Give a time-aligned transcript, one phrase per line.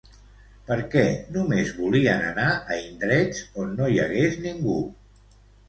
[0.69, 1.03] Per què
[1.35, 4.83] només volien anar a indrets on no hi hagués ningú?